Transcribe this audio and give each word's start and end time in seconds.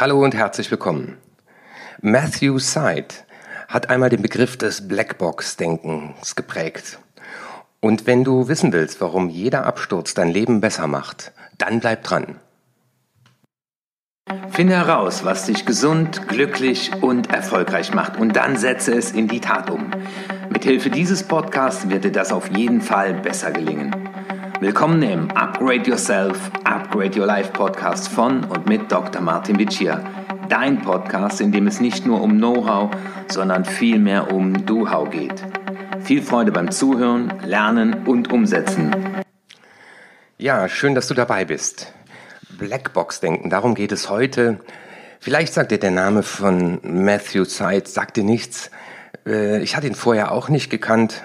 Hallo 0.00 0.22
und 0.22 0.32
herzlich 0.32 0.70
willkommen. 0.70 1.16
Matthew 2.00 2.60
Syed 2.60 3.24
hat 3.66 3.90
einmal 3.90 4.10
den 4.10 4.22
Begriff 4.22 4.56
des 4.56 4.86
Blackbox-Denkens 4.86 6.36
geprägt. 6.36 7.00
Und 7.80 8.06
wenn 8.06 8.22
du 8.22 8.46
wissen 8.46 8.72
willst, 8.72 9.00
warum 9.00 9.28
jeder 9.28 9.66
Absturz 9.66 10.14
dein 10.14 10.28
Leben 10.28 10.60
besser 10.60 10.86
macht, 10.86 11.32
dann 11.58 11.80
bleib 11.80 12.04
dran. 12.04 12.36
Finde 14.50 14.76
heraus, 14.76 15.24
was 15.24 15.46
dich 15.46 15.66
gesund, 15.66 16.28
glücklich 16.28 16.92
und 17.02 17.32
erfolgreich 17.32 17.92
macht 17.92 18.18
und 18.18 18.36
dann 18.36 18.56
setze 18.56 18.94
es 18.94 19.10
in 19.10 19.26
die 19.26 19.40
Tat 19.40 19.68
um. 19.68 19.90
Mithilfe 20.48 20.90
dieses 20.90 21.24
Podcasts 21.24 21.90
wird 21.90 22.04
dir 22.04 22.12
das 22.12 22.30
auf 22.30 22.56
jeden 22.56 22.82
Fall 22.82 23.14
besser 23.14 23.50
gelingen. 23.50 24.07
Willkommen 24.60 25.02
im 25.02 25.30
Upgrade 25.30 25.88
Yourself, 25.88 26.50
Upgrade 26.64 27.16
Your 27.16 27.26
Life 27.26 27.52
Podcast 27.52 28.08
von 28.08 28.42
und 28.42 28.66
mit 28.66 28.90
Dr. 28.90 29.22
Martin 29.22 29.56
Vicia. 29.56 30.02
Dein 30.48 30.82
Podcast, 30.82 31.40
in 31.40 31.52
dem 31.52 31.68
es 31.68 31.80
nicht 31.80 32.04
nur 32.04 32.20
um 32.20 32.38
Know-how, 32.38 32.90
sondern 33.28 33.64
vielmehr 33.64 34.32
um 34.32 34.66
Do-How 34.66 35.08
geht. 35.10 35.44
Viel 36.00 36.22
Freude 36.22 36.50
beim 36.50 36.72
Zuhören, 36.72 37.32
Lernen 37.44 38.04
und 38.04 38.32
Umsetzen. 38.32 38.90
Ja, 40.38 40.68
schön, 40.68 40.96
dass 40.96 41.06
du 41.06 41.14
dabei 41.14 41.44
bist. 41.44 41.92
Blackbox-Denken, 42.58 43.50
darum 43.50 43.76
geht 43.76 43.92
es 43.92 44.10
heute. 44.10 44.58
Vielleicht 45.20 45.54
sagt 45.54 45.70
dir 45.70 45.78
der 45.78 45.92
Name 45.92 46.24
von 46.24 46.80
Matthew 46.82 47.44
Syed, 47.44 47.86
sagt 47.86 48.16
dir 48.16 48.24
nichts. 48.24 48.72
Äh, 49.24 49.62
ich 49.62 49.76
hatte 49.76 49.86
ihn 49.86 49.94
vorher 49.94 50.32
auch 50.32 50.48
nicht 50.48 50.68
gekannt. 50.68 51.22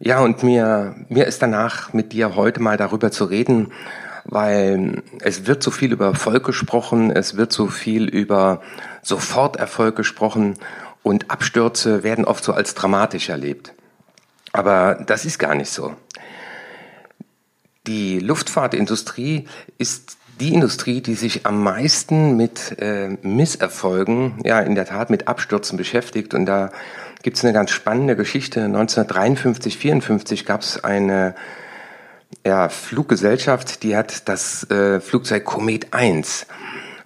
Ja, 0.00 0.20
und 0.20 0.44
mir, 0.44 0.94
mir 1.08 1.26
ist 1.26 1.42
danach 1.42 1.92
mit 1.92 2.12
dir 2.12 2.36
heute 2.36 2.60
mal 2.60 2.76
darüber 2.76 3.10
zu 3.10 3.24
reden, 3.24 3.72
weil 4.24 5.02
es 5.20 5.46
wird 5.46 5.60
so 5.60 5.72
viel 5.72 5.92
über 5.92 6.06
Erfolg 6.06 6.44
gesprochen, 6.44 7.10
es 7.10 7.36
wird 7.36 7.52
so 7.52 7.66
viel 7.66 8.04
über 8.04 8.62
Soforterfolg 9.02 9.96
gesprochen 9.96 10.54
und 11.02 11.32
Abstürze 11.32 12.04
werden 12.04 12.26
oft 12.26 12.44
so 12.44 12.52
als 12.52 12.74
dramatisch 12.74 13.28
erlebt. 13.28 13.74
Aber 14.52 14.94
das 14.94 15.24
ist 15.24 15.38
gar 15.38 15.56
nicht 15.56 15.70
so. 15.70 15.96
Die 17.88 18.20
Luftfahrtindustrie 18.20 19.48
ist 19.78 20.17
die 20.40 20.54
Industrie, 20.54 21.00
die 21.00 21.14
sich 21.14 21.46
am 21.46 21.62
meisten 21.62 22.36
mit 22.36 22.78
äh, 22.80 23.08
Misserfolgen, 23.22 24.40
ja 24.44 24.60
in 24.60 24.74
der 24.74 24.86
Tat 24.86 25.10
mit 25.10 25.28
Abstürzen 25.28 25.76
beschäftigt. 25.76 26.34
Und 26.34 26.46
da 26.46 26.70
gibt 27.22 27.36
es 27.36 27.44
eine 27.44 27.52
ganz 27.52 27.70
spannende 27.70 28.16
Geschichte. 28.16 28.64
1953, 28.64 29.76
54 29.76 30.46
gab 30.46 30.62
es 30.62 30.82
eine 30.82 31.34
ja, 32.46 32.68
Fluggesellschaft, 32.68 33.82
die 33.82 33.96
hat 33.96 34.28
das 34.28 34.68
äh, 34.70 35.00
Flugzeug 35.00 35.44
Komet 35.44 35.92
1 35.92 36.46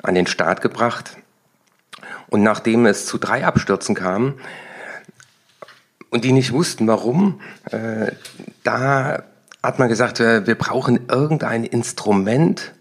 an 0.03 0.15
den 0.15 0.27
Start 0.27 0.61
gebracht. 0.61 1.17
Und 2.29 2.43
nachdem 2.43 2.87
es 2.87 3.07
zu 3.07 3.19
drei 3.19 3.45
Abstürzen 3.45 3.95
kam 3.95 4.35
und 6.11 6.25
die 6.25 6.33
nicht 6.33 6.53
wussten, 6.53 6.87
warum, 6.87 7.41
äh, 7.71 8.13
da 8.65 9.23
hat 9.63 9.79
man 9.79 9.89
gesagt, 9.89 10.21
äh, 10.21 10.47
wir 10.47 10.57
brauchen 10.57 11.09
irgendein 11.09 11.65
Instrument, 11.65 12.73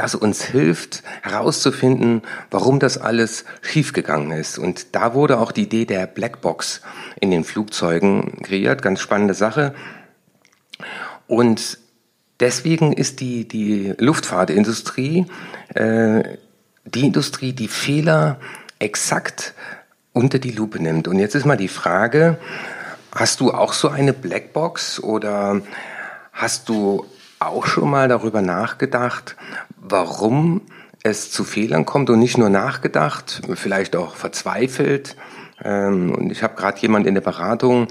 das 0.00 0.14
uns 0.14 0.42
hilft 0.42 1.02
herauszufinden, 1.20 2.22
warum 2.50 2.80
das 2.80 2.96
alles 2.96 3.44
schiefgegangen 3.60 4.30
ist. 4.32 4.56
Und 4.56 4.94
da 4.94 5.12
wurde 5.12 5.38
auch 5.38 5.52
die 5.52 5.64
Idee 5.64 5.84
der 5.84 6.06
Blackbox 6.06 6.80
in 7.20 7.30
den 7.30 7.44
Flugzeugen 7.44 8.40
kreiert. 8.42 8.80
Ganz 8.80 9.00
spannende 9.00 9.34
Sache. 9.34 9.74
Und 11.26 11.76
deswegen 12.40 12.94
ist 12.94 13.20
die, 13.20 13.46
die 13.46 13.92
Luftfahrtindustrie 13.98 15.26
äh, 15.74 16.22
die 16.86 17.04
Industrie, 17.04 17.52
die 17.52 17.68
Fehler 17.68 18.40
exakt 18.78 19.52
unter 20.14 20.38
die 20.38 20.50
Lupe 20.50 20.82
nimmt. 20.82 21.08
Und 21.08 21.18
jetzt 21.18 21.34
ist 21.34 21.44
mal 21.44 21.58
die 21.58 21.68
Frage, 21.68 22.38
hast 23.14 23.40
du 23.40 23.52
auch 23.52 23.74
so 23.74 23.90
eine 23.90 24.14
Blackbox 24.14 25.00
oder 25.00 25.60
hast 26.32 26.70
du 26.70 27.04
auch 27.40 27.66
schon 27.66 27.90
mal 27.90 28.08
darüber 28.08 28.42
nachgedacht, 28.42 29.34
warum 29.80 30.62
es 31.02 31.30
zu 31.30 31.44
Fehlern 31.44 31.86
kommt 31.86 32.10
und 32.10 32.18
nicht 32.18 32.38
nur 32.38 32.50
nachgedacht, 32.50 33.42
vielleicht 33.54 33.96
auch 33.96 34.14
verzweifelt. 34.14 35.16
Ähm, 35.62 36.14
und 36.14 36.30
ich 36.30 36.42
habe 36.42 36.56
gerade 36.56 36.78
jemand 36.80 37.06
in 37.06 37.14
der 37.14 37.22
Beratung, 37.22 37.88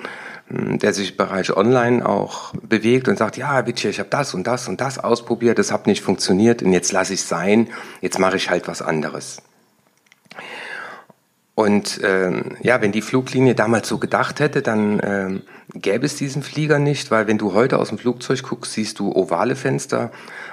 hm, 0.48 0.80
der 0.80 0.94
sich 0.94 1.12
im 1.12 1.18
Bereich 1.18 1.56
Online 1.56 2.06
auch 2.06 2.54
bewegt 2.62 3.08
und 3.08 3.18
sagt, 3.18 3.38
ja, 3.38 3.66
Witcher, 3.66 3.90
ich 3.90 4.00
habe 4.00 4.10
das 4.10 4.34
und 4.34 4.46
das 4.46 4.68
und 4.68 4.82
das 4.82 5.00
ausprobiert, 5.00 5.60
das 5.60 5.72
hat 5.72 5.88
nicht 5.88 6.04
funktioniert 6.04 6.62
und 6.62 6.72
jetzt 6.72 6.92
lasse 6.92 7.14
ich 7.14 7.24
sein, 7.24 7.70
jetzt 8.02 8.20
mache 8.20 8.38
ich 8.38 8.50
halt 8.50 8.68
was 8.68 8.82
anderes. 8.82 9.42
Und 11.60 12.00
ähm, 12.06 12.56
ja, 12.62 12.82
wenn 12.82 12.94
die 12.94 13.02
Fluglinie 13.02 13.54
damals 13.54 13.90
so 13.90 13.98
gedacht 13.98 14.40
hätte, 14.40 14.62
dann 14.62 15.02
ähm, 15.04 15.42
gäbe 15.74 16.06
es 16.06 16.16
diesen 16.16 16.42
Flieger 16.42 16.80
nicht, 16.80 17.12
weil 17.12 17.28
wenn 17.28 17.38
du 17.38 17.54
heute 17.54 17.80
aus 17.80 17.90
dem 17.90 17.98
Flugzeug 17.98 18.44
guckst, 18.44 18.72
siehst 18.72 18.98
du 18.98 19.12
ovale 19.14 19.58
Fenster. 19.58 20.10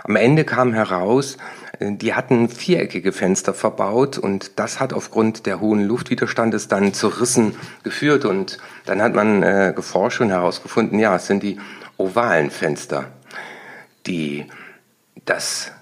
Am 0.08 0.14
Ende 0.14 0.44
kam 0.44 0.72
heraus, 0.72 1.36
äh, 1.80 1.90
die 1.90 2.14
hatten 2.14 2.48
viereckige 2.48 3.10
Fenster 3.10 3.52
verbaut 3.54 4.18
und 4.18 4.60
das 4.60 4.78
hat 4.78 4.92
aufgrund 4.92 5.46
der 5.46 5.58
hohen 5.58 5.84
Luftwiderstandes 5.84 6.68
dann 6.68 6.94
zu 6.94 7.08
Rissen 7.08 7.56
geführt 7.82 8.24
und 8.24 8.58
dann 8.84 9.02
hat 9.02 9.14
man 9.14 9.42
äh, 9.42 9.72
geforscht 9.74 10.20
und 10.20 10.30
herausgefunden, 10.30 11.00
ja, 11.00 11.16
es 11.16 11.26
sind 11.26 11.42
die 11.42 11.58
ovalen 11.96 12.52
Fenster, 12.52 13.06
die 14.06 14.46
das 15.24 15.72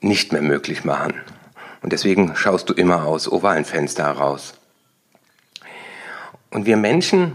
nicht 0.00 0.32
mehr 0.32 0.42
möglich 0.42 0.84
machen. 0.84 1.14
Und 1.80 1.92
deswegen 1.92 2.34
schaust 2.34 2.68
du 2.68 2.74
immer 2.74 3.04
aus 3.04 3.30
ovalen 3.30 3.64
Fenster 3.64 4.06
heraus. 4.06 4.54
Und 6.50 6.66
wir 6.66 6.76
Menschen 6.76 7.34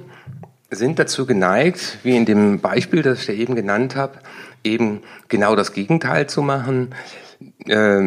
sind 0.76 1.00
dazu 1.00 1.26
geneigt, 1.26 2.00
wie 2.04 2.16
in 2.16 2.26
dem 2.26 2.60
Beispiel, 2.60 3.02
das 3.02 3.22
ich 3.22 3.26
dir 3.28 3.34
eben 3.34 3.56
genannt 3.56 3.96
habe, 3.96 4.20
eben 4.64 5.02
genau 5.28 5.56
das 5.56 5.74
Gegenteil 5.74 6.28
zu 6.28 6.42
machen, 6.42 6.94
äh, 7.66 8.02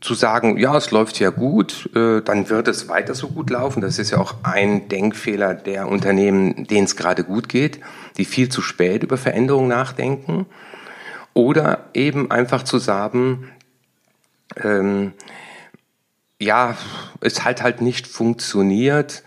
zu 0.00 0.14
sagen, 0.14 0.58
ja, 0.58 0.76
es 0.76 0.90
läuft 0.90 1.18
ja 1.20 1.30
gut, 1.30 1.90
äh, 1.94 2.20
dann 2.22 2.48
wird 2.48 2.68
es 2.68 2.88
weiter 2.88 3.14
so 3.14 3.28
gut 3.28 3.50
laufen. 3.50 3.80
Das 3.80 3.98
ist 3.98 4.10
ja 4.10 4.18
auch 4.18 4.36
ein 4.42 4.88
Denkfehler 4.88 5.54
der 5.54 5.88
Unternehmen, 5.88 6.66
denen 6.66 6.84
es 6.84 6.96
gerade 6.96 7.24
gut 7.24 7.48
geht, 7.48 7.80
die 8.16 8.24
viel 8.24 8.48
zu 8.48 8.62
spät 8.62 9.02
über 9.02 9.16
Veränderungen 9.16 9.68
nachdenken. 9.68 10.46
Oder 11.34 11.86
eben 11.94 12.30
einfach 12.30 12.62
zu 12.62 12.78
sagen, 12.78 13.50
ähm, 14.62 15.12
ja, 16.40 16.76
es 17.20 17.44
hat 17.44 17.62
halt 17.62 17.80
nicht 17.80 18.06
funktioniert, 18.06 19.22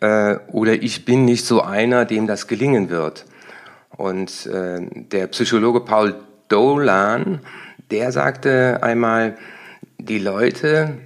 äh, 0.00 0.36
oder 0.48 0.74
ich 0.74 1.04
bin 1.04 1.24
nicht 1.24 1.44
so 1.44 1.62
einer, 1.62 2.04
dem 2.04 2.26
das 2.26 2.46
gelingen 2.46 2.90
wird. 2.90 3.24
Und 3.96 4.46
äh, 4.46 4.80
der 4.90 5.26
Psychologe 5.28 5.80
Paul 5.80 6.14
Dolan, 6.48 7.40
der 7.90 8.12
sagte 8.12 8.80
einmal, 8.82 9.36
die 9.98 10.18
Leute, 10.18 10.98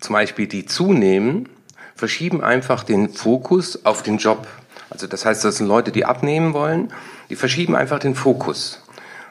zum 0.00 0.14
Beispiel 0.14 0.46
die 0.46 0.66
zunehmen, 0.66 1.48
verschieben 1.94 2.42
einfach 2.42 2.84
den 2.84 3.10
Fokus 3.10 3.84
auf 3.84 4.02
den 4.02 4.18
Job. 4.18 4.46
Also 4.90 5.06
das 5.06 5.24
heißt, 5.24 5.44
das 5.44 5.58
sind 5.58 5.66
Leute, 5.66 5.92
die 5.92 6.04
abnehmen 6.04 6.54
wollen, 6.54 6.92
die 7.30 7.36
verschieben 7.36 7.76
einfach 7.76 7.98
den 7.98 8.14
Fokus. 8.14 8.82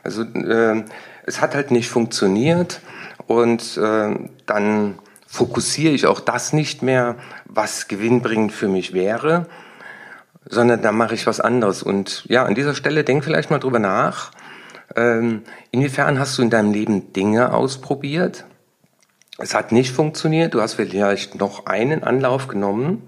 Also 0.03 0.23
äh, 0.23 0.83
es 1.25 1.41
hat 1.41 1.55
halt 1.55 1.71
nicht 1.71 1.89
funktioniert 1.89 2.81
und 3.27 3.77
äh, 3.77 4.15
dann 4.45 4.99
fokussiere 5.31 5.93
ich 5.93 6.07
auch 6.07 6.19
das 6.19 6.51
nicht 6.51 6.83
mehr, 6.83 7.15
was 7.45 7.87
gewinnbringend 7.87 8.51
für 8.51 8.67
mich 8.67 8.91
wäre, 8.91 9.47
sondern 10.43 10.81
da 10.81 10.91
mache 10.91 11.15
ich 11.15 11.25
was 11.25 11.39
anderes. 11.39 11.83
Und 11.83 12.25
ja, 12.27 12.43
an 12.43 12.53
dieser 12.53 12.75
Stelle 12.75 13.05
denk 13.05 13.23
vielleicht 13.23 13.49
mal 13.49 13.59
drüber 13.59 13.79
nach. 13.79 14.31
Ähm, 14.93 15.43
inwiefern 15.71 16.19
hast 16.19 16.37
du 16.37 16.41
in 16.41 16.49
deinem 16.49 16.73
Leben 16.73 17.13
Dinge 17.13 17.53
ausprobiert? 17.53 18.43
Es 19.37 19.55
hat 19.55 19.71
nicht 19.71 19.93
funktioniert, 19.93 20.53
du 20.53 20.61
hast 20.61 20.73
vielleicht 20.73 21.35
noch 21.35 21.65
einen 21.65 22.03
Anlauf 22.03 22.49
genommen. 22.49 23.07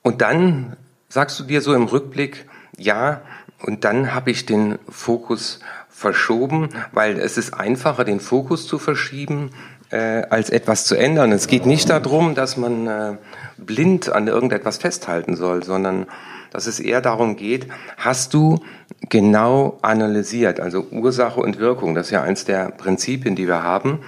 Und 0.00 0.22
dann 0.22 0.78
sagst 1.10 1.38
du 1.38 1.44
dir 1.44 1.60
so 1.60 1.74
im 1.74 1.84
Rückblick, 1.84 2.46
ja, 2.78 3.20
und 3.60 3.84
dann 3.84 4.14
habe 4.14 4.30
ich 4.30 4.46
den 4.46 4.78
Fokus 4.88 5.60
verschoben, 5.90 6.70
weil 6.92 7.18
es 7.18 7.36
ist 7.36 7.52
einfacher, 7.52 8.04
den 8.04 8.20
Fokus 8.20 8.66
zu 8.66 8.78
verschieben, 8.78 9.50
äh, 9.90 10.22
als 10.30 10.50
etwas 10.50 10.84
zu 10.84 10.94
ändern. 10.96 11.32
Es 11.32 11.46
geht 11.46 11.66
nicht 11.66 11.88
darum, 11.90 12.34
dass 12.34 12.56
man 12.56 12.86
äh, 12.86 13.16
blind 13.56 14.10
an 14.10 14.28
irgendetwas 14.28 14.78
festhalten 14.78 15.36
soll, 15.36 15.62
sondern 15.62 16.06
dass 16.50 16.66
es 16.66 16.80
eher 16.80 17.00
darum 17.00 17.36
geht, 17.36 17.68
hast 17.96 18.32
du 18.34 18.60
genau 19.08 19.78
analysiert, 19.82 20.60
also 20.60 20.86
Ursache 20.90 21.40
und 21.40 21.58
Wirkung, 21.58 21.94
das 21.94 22.06
ist 22.06 22.12
ja 22.12 22.22
eins 22.22 22.44
der 22.44 22.70
Prinzipien, 22.70 23.36
die 23.36 23.46
wir 23.46 23.62
haben, 23.62 24.00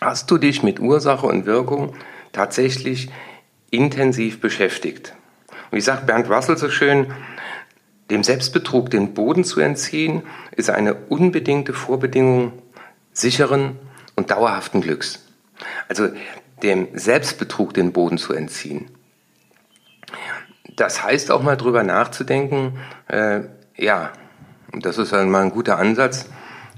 hast 0.00 0.30
du 0.30 0.38
dich 0.38 0.62
mit 0.62 0.80
Ursache 0.80 1.26
und 1.26 1.46
Wirkung 1.46 1.94
tatsächlich 2.32 3.10
intensiv 3.70 4.40
beschäftigt. 4.40 5.14
Und 5.70 5.78
wie 5.78 5.82
sagt 5.82 6.06
Bernd 6.06 6.28
Russell 6.28 6.56
so 6.56 6.68
schön, 6.68 7.06
dem 8.10 8.24
Selbstbetrug 8.24 8.90
den 8.90 9.14
Boden 9.14 9.44
zu 9.44 9.60
entziehen, 9.60 10.22
ist 10.56 10.68
eine 10.68 10.94
unbedingte 10.94 11.72
Vorbedingung 11.72 12.52
sicheren 13.12 13.78
und 14.16 14.30
dauerhaften 14.30 14.80
Glücks. 14.80 15.20
Also 15.88 16.08
dem 16.62 16.88
Selbstbetrug 16.94 17.74
den 17.74 17.92
Boden 17.92 18.18
zu 18.18 18.32
entziehen. 18.32 18.90
Das 20.76 21.02
heißt 21.02 21.30
auch 21.30 21.42
mal 21.42 21.56
drüber 21.56 21.82
nachzudenken, 21.82 22.78
äh, 23.08 23.40
ja, 23.76 24.12
das 24.72 24.98
ist 24.98 25.12
dann 25.12 25.30
mal 25.30 25.42
ein 25.42 25.50
guter 25.50 25.78
Ansatz. 25.78 26.26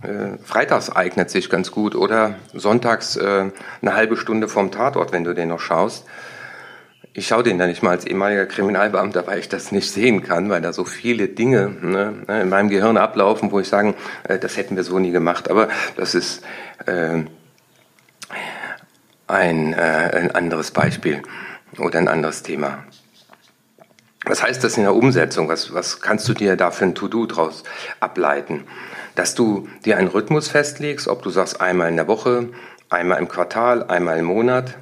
Äh, 0.02 0.38
freitags 0.42 0.90
eignet 0.90 1.30
sich 1.30 1.48
ganz 1.48 1.70
gut 1.70 1.94
oder 1.94 2.34
sonntags 2.52 3.16
äh, 3.16 3.50
eine 3.80 3.94
halbe 3.94 4.16
Stunde 4.16 4.48
vorm 4.48 4.70
Tatort, 4.70 5.12
wenn 5.12 5.24
du 5.24 5.34
den 5.34 5.48
noch 5.48 5.60
schaust. 5.60 6.06
Ich 7.16 7.28
schaue 7.28 7.44
den 7.44 7.58
da 7.58 7.68
nicht 7.68 7.80
mal 7.80 7.90
als 7.90 8.04
ehemaliger 8.06 8.44
Kriminalbeamter, 8.44 9.24
weil 9.28 9.38
ich 9.38 9.48
das 9.48 9.70
nicht 9.70 9.88
sehen 9.88 10.24
kann, 10.24 10.50
weil 10.50 10.60
da 10.60 10.72
so 10.72 10.84
viele 10.84 11.28
Dinge 11.28 11.68
ne, 11.80 12.24
in 12.26 12.48
meinem 12.48 12.68
Gehirn 12.68 12.96
ablaufen, 12.96 13.52
wo 13.52 13.60
ich 13.60 13.68
sagen, 13.68 13.94
äh, 14.24 14.36
das 14.36 14.56
hätten 14.56 14.74
wir 14.74 14.82
so 14.82 14.98
nie 14.98 15.12
gemacht. 15.12 15.48
Aber 15.48 15.68
das 15.96 16.16
ist 16.16 16.42
äh, 16.86 17.22
ein, 19.28 19.72
äh, 19.74 19.76
ein 19.76 20.34
anderes 20.34 20.72
Beispiel 20.72 21.22
oder 21.78 22.00
ein 22.00 22.08
anderes 22.08 22.42
Thema. 22.42 22.82
Was 24.24 24.42
heißt 24.42 24.64
das 24.64 24.76
in 24.76 24.82
der 24.82 24.94
Umsetzung? 24.96 25.48
Was, 25.48 25.72
was 25.72 26.00
kannst 26.00 26.28
du 26.28 26.34
dir 26.34 26.56
da 26.56 26.72
für 26.72 26.84
ein 26.84 26.96
To-Do 26.96 27.26
draus 27.26 27.62
ableiten? 28.00 28.64
Dass 29.14 29.36
du 29.36 29.68
dir 29.84 29.98
einen 29.98 30.08
Rhythmus 30.08 30.48
festlegst, 30.48 31.06
ob 31.06 31.22
du 31.22 31.30
sagst 31.30 31.60
einmal 31.60 31.90
in 31.90 31.96
der 31.96 32.08
Woche, 32.08 32.48
einmal 32.90 33.20
im 33.20 33.28
Quartal, 33.28 33.84
einmal 33.84 34.18
im 34.18 34.24
Monat 34.24 34.74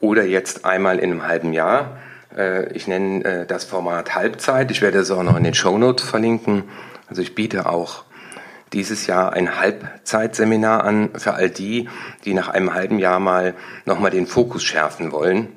oder 0.00 0.24
jetzt 0.24 0.64
einmal 0.64 0.98
in 0.98 1.10
einem 1.10 1.26
halben 1.26 1.52
Jahr. 1.52 1.96
Äh, 2.36 2.72
ich 2.72 2.86
nenne 2.86 3.24
äh, 3.24 3.46
das 3.46 3.64
Format 3.64 4.14
Halbzeit. 4.14 4.70
Ich 4.70 4.82
werde 4.82 4.98
es 4.98 5.10
auch 5.10 5.22
noch 5.22 5.36
in 5.36 5.44
den 5.44 5.54
Shownotes 5.54 6.06
verlinken. 6.06 6.64
Also 7.08 7.22
ich 7.22 7.34
biete 7.34 7.66
auch 7.66 8.04
dieses 8.72 9.06
Jahr 9.06 9.32
ein 9.32 9.60
Halbzeitseminar 9.60 10.84
an 10.84 11.10
für 11.16 11.34
all 11.34 11.50
die, 11.50 11.88
die 12.24 12.34
nach 12.34 12.48
einem 12.48 12.74
halben 12.74 12.98
Jahr 12.98 13.20
mal 13.20 13.54
nochmal 13.84 14.10
den 14.10 14.26
Fokus 14.26 14.64
schärfen 14.64 15.12
wollen. 15.12 15.48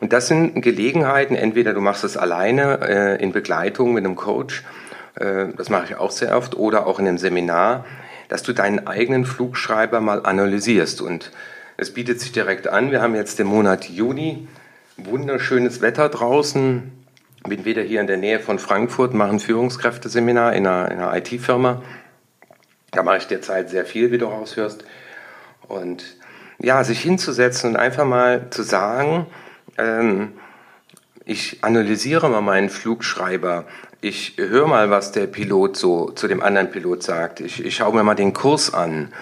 Und 0.00 0.12
das 0.12 0.28
sind 0.28 0.60
Gelegenheiten, 0.60 1.34
entweder 1.34 1.72
du 1.72 1.80
machst 1.80 2.04
es 2.04 2.16
alleine 2.16 2.80
äh, 2.82 3.22
in 3.22 3.32
Begleitung 3.32 3.94
mit 3.94 4.04
einem 4.04 4.16
Coach, 4.16 4.64
das 5.20 5.68
mache 5.68 5.86
ich 5.86 5.96
auch 5.96 6.12
sehr 6.12 6.36
oft, 6.36 6.56
oder 6.56 6.86
auch 6.86 7.00
in 7.00 7.08
einem 7.08 7.18
Seminar, 7.18 7.84
dass 8.28 8.44
du 8.44 8.52
deinen 8.52 8.86
eigenen 8.86 9.24
Flugschreiber 9.24 10.00
mal 10.00 10.24
analysierst. 10.24 11.00
Und 11.00 11.32
es 11.78 11.94
bietet 11.94 12.20
sich 12.20 12.32
direkt 12.32 12.66
an, 12.66 12.90
wir 12.90 13.00
haben 13.00 13.14
jetzt 13.14 13.38
den 13.38 13.46
Monat 13.46 13.88
Juni, 13.88 14.48
wunderschönes 14.96 15.80
Wetter 15.80 16.08
draußen, 16.08 16.90
bin 17.44 17.64
wieder 17.64 17.82
hier 17.82 18.00
in 18.00 18.08
der 18.08 18.16
Nähe 18.16 18.40
von 18.40 18.58
Frankfurt, 18.58 19.14
mache 19.14 19.30
ein 19.30 19.38
Führungskräfteseminar 19.38 20.54
in 20.54 20.66
einer, 20.66 20.88
einer 20.88 21.16
IT-Firma. 21.16 21.82
Da 22.90 23.04
mache 23.04 23.18
ich 23.18 23.28
derzeit 23.28 23.70
sehr 23.70 23.86
viel, 23.86 24.10
wie 24.10 24.18
du 24.18 24.26
raushörst. 24.26 24.84
Und 25.68 26.16
ja, 26.58 26.82
sich 26.82 27.00
hinzusetzen 27.00 27.70
und 27.70 27.76
einfach 27.76 28.04
mal 28.04 28.50
zu 28.50 28.64
sagen, 28.64 29.26
ähm, 29.78 30.32
ich 31.24 31.62
analysiere 31.62 32.28
mal 32.28 32.40
meinen 32.40 32.70
Flugschreiber. 32.70 33.66
Ich 34.00 34.34
höre 34.36 34.66
mal, 34.66 34.90
was 34.90 35.12
der 35.12 35.28
Pilot 35.28 35.76
so 35.76 36.10
zu 36.10 36.26
dem 36.26 36.42
anderen 36.42 36.72
Pilot 36.72 37.04
sagt. 37.04 37.38
Ich, 37.38 37.64
ich 37.64 37.76
schaue 37.76 37.94
mir 37.94 38.02
mal 38.02 38.16
den 38.16 38.32
Kurs 38.32 38.74
an. 38.74 39.12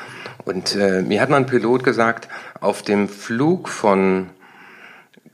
Und 0.46 0.76
äh, 0.76 1.02
mir 1.02 1.20
hat 1.20 1.28
mal 1.28 1.38
ein 1.38 1.46
Pilot 1.46 1.82
gesagt, 1.82 2.28
auf 2.60 2.82
dem 2.82 3.08
Flug 3.08 3.69
von 3.69 4.31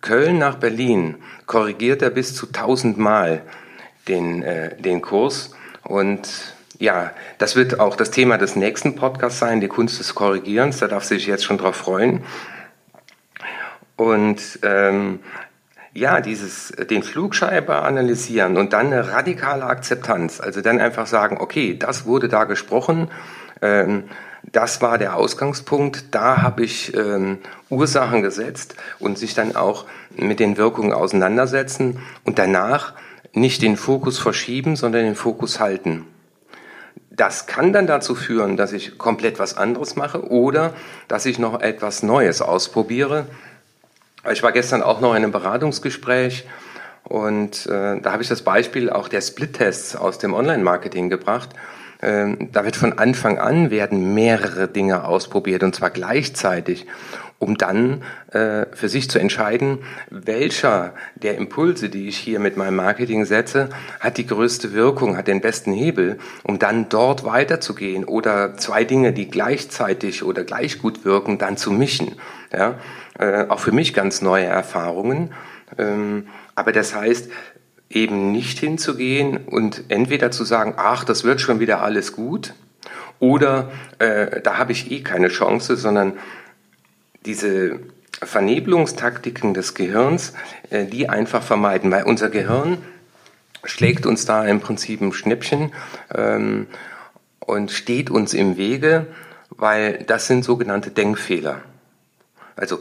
Köln 0.00 0.38
nach 0.38 0.54
Berlin 0.54 1.16
korrigiert 1.44 2.00
er 2.00 2.08
bis 2.08 2.34
zu 2.34 2.46
1000 2.46 2.96
Mal 2.96 3.42
den, 4.08 4.42
äh, 4.42 4.74
den 4.80 5.02
Kurs. 5.02 5.54
Und 5.82 6.54
ja, 6.78 7.10
das 7.36 7.56
wird 7.56 7.78
auch 7.78 7.94
das 7.94 8.10
Thema 8.10 8.38
des 8.38 8.56
nächsten 8.56 8.96
Podcasts 8.96 9.38
sein, 9.38 9.60
die 9.60 9.68
Kunst 9.68 10.00
des 10.00 10.14
Korrigierens. 10.14 10.78
Da 10.78 10.88
darf 10.88 11.04
sich 11.04 11.26
jetzt 11.26 11.44
schon 11.44 11.58
drauf 11.58 11.76
freuen. 11.76 12.24
Und 13.96 14.60
ähm, 14.62 15.20
ja, 15.92 16.22
dieses, 16.22 16.68
den 16.68 17.02
Flugschreiber 17.02 17.84
analysieren 17.84 18.56
und 18.56 18.72
dann 18.72 18.86
eine 18.86 19.12
radikale 19.12 19.64
Akzeptanz. 19.64 20.40
Also 20.40 20.62
dann 20.62 20.80
einfach 20.80 21.06
sagen, 21.06 21.36
okay, 21.38 21.76
das 21.78 22.06
wurde 22.06 22.28
da 22.28 22.44
gesprochen, 22.44 23.10
ähm, 23.60 24.04
das 24.50 24.82
war 24.82 24.98
der 24.98 25.16
Ausgangspunkt, 25.16 26.06
da 26.10 26.42
habe 26.42 26.64
ich 26.64 26.94
ähm, 26.96 27.38
Ursachen 27.70 28.22
gesetzt 28.22 28.74
und 28.98 29.18
sich 29.18 29.34
dann 29.34 29.56
auch 29.56 29.86
mit 30.16 30.40
den 30.40 30.56
Wirkungen 30.56 30.92
auseinandersetzen 30.92 32.00
und 32.24 32.38
danach 32.38 32.94
nicht 33.32 33.62
den 33.62 33.76
Fokus 33.76 34.18
verschieben, 34.18 34.76
sondern 34.76 35.04
den 35.04 35.14
Fokus 35.14 35.60
halten. 35.60 36.06
Das 37.10 37.46
kann 37.46 37.72
dann 37.72 37.86
dazu 37.86 38.14
führen, 38.14 38.56
dass 38.56 38.72
ich 38.72 38.98
komplett 38.98 39.38
was 39.38 39.56
anderes 39.56 39.96
mache 39.96 40.28
oder 40.30 40.74
dass 41.08 41.26
ich 41.26 41.38
noch 41.38 41.60
etwas 41.60 42.02
Neues 42.02 42.42
ausprobiere, 42.42 43.26
ich 44.30 44.44
war 44.44 44.52
gestern 44.52 44.82
auch 44.82 45.00
noch 45.00 45.10
in 45.10 45.16
einem 45.16 45.32
Beratungsgespräch 45.32 46.46
und 47.02 47.66
äh, 47.66 48.00
da 48.00 48.12
habe 48.12 48.22
ich 48.22 48.28
das 48.28 48.42
Beispiel 48.42 48.88
auch 48.88 49.08
der 49.08 49.20
Split-Tests 49.20 49.96
aus 49.96 50.18
dem 50.18 50.32
Online-Marketing 50.32 51.10
gebracht. 51.10 51.50
Ähm, 52.02 52.48
da 52.52 52.64
wird 52.64 52.76
von 52.76 52.98
Anfang 52.98 53.38
an 53.38 53.70
werden 53.70 54.12
mehrere 54.14 54.68
Dinge 54.68 55.04
ausprobiert 55.04 55.62
und 55.62 55.74
zwar 55.74 55.90
gleichzeitig, 55.90 56.86
um 57.38 57.58
dann 57.58 58.02
äh, 58.30 58.66
für 58.72 58.88
sich 58.88 59.10
zu 59.10 59.18
entscheiden, 59.18 59.78
welcher 60.10 60.94
der 61.16 61.36
Impulse, 61.36 61.88
die 61.88 62.08
ich 62.08 62.16
hier 62.16 62.38
mit 62.38 62.56
meinem 62.56 62.76
Marketing 62.76 63.24
setze, 63.24 63.68
hat 63.98 64.16
die 64.16 64.26
größte 64.26 64.72
Wirkung, 64.72 65.16
hat 65.16 65.26
den 65.26 65.40
besten 65.40 65.72
Hebel, 65.72 66.18
um 66.44 66.58
dann 66.58 66.88
dort 66.88 67.24
weiterzugehen 67.24 68.04
oder 68.04 68.56
zwei 68.56 68.84
Dinge, 68.84 69.12
die 69.12 69.28
gleichzeitig 69.28 70.22
oder 70.22 70.44
gleich 70.44 70.80
gut 70.80 71.04
wirken, 71.04 71.38
dann 71.38 71.56
zu 71.56 71.72
mischen. 71.72 72.16
Ja? 72.52 72.78
Äh, 73.18 73.46
auch 73.48 73.58
für 73.60 73.72
mich 73.72 73.92
ganz 73.92 74.22
neue 74.22 74.46
Erfahrungen. 74.46 75.32
Ähm, 75.78 76.28
aber 76.54 76.72
das 76.72 76.94
heißt, 76.94 77.30
eben 77.94 78.32
nicht 78.32 78.58
hinzugehen 78.58 79.36
und 79.36 79.84
entweder 79.88 80.30
zu 80.30 80.44
sagen, 80.44 80.74
ach, 80.76 81.04
das 81.04 81.24
wird 81.24 81.40
schon 81.40 81.60
wieder 81.60 81.82
alles 81.82 82.12
gut, 82.12 82.54
oder 83.22 83.70
äh, 84.00 84.40
da 84.40 84.58
habe 84.58 84.72
ich 84.72 84.90
eh 84.90 85.00
keine 85.00 85.28
Chance, 85.28 85.76
sondern 85.76 86.14
diese 87.24 87.78
Vernebelungstaktiken 88.20 89.54
des 89.54 89.74
Gehirns, 89.74 90.32
äh, 90.70 90.86
die 90.86 91.08
einfach 91.08 91.40
vermeiden, 91.40 91.92
weil 91.92 92.02
unser 92.02 92.30
Gehirn 92.30 92.78
schlägt 93.62 94.06
uns 94.06 94.24
da 94.24 94.44
im 94.44 94.58
Prinzip 94.58 95.00
ein 95.00 95.12
Schnäppchen 95.12 95.72
ähm, 96.12 96.66
und 97.38 97.70
steht 97.70 98.10
uns 98.10 98.34
im 98.34 98.56
Wege, 98.56 99.06
weil 99.50 100.02
das 100.04 100.26
sind 100.26 100.44
sogenannte 100.44 100.90
Denkfehler. 100.90 101.60
Also 102.56 102.80